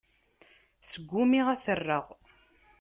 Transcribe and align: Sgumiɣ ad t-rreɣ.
Sgumiɣ 0.89 1.47
ad 1.49 1.59
t-rreɣ. 1.65 2.05